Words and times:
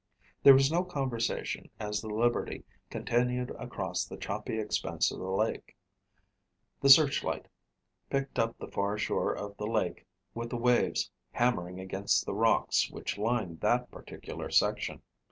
There 0.41 0.55
was 0.55 0.71
no 0.71 0.83
conversation 0.83 1.69
as 1.79 2.01
the 2.01 2.07
Liberty 2.07 2.63
continued 2.89 3.51
across 3.51 4.03
the 4.03 4.17
choppy 4.17 4.57
expanse 4.59 5.11
of 5.11 5.19
the 5.19 5.29
lake. 5.29 5.75
The 6.81 6.89
searchlight 6.89 7.47
picked 8.09 8.39
up 8.39 8.57
the 8.57 8.71
far 8.71 8.97
shore 8.97 9.31
of 9.31 9.55
the 9.57 9.67
lake 9.67 10.07
with 10.33 10.49
the 10.49 10.57
waves 10.57 11.11
hammering 11.33 11.79
against 11.79 12.25
the 12.25 12.33
rocks 12.33 12.89
which 12.89 13.19
lined 13.19 13.59
that 13.59 13.91
particular 13.91 14.49
section. 14.49 15.03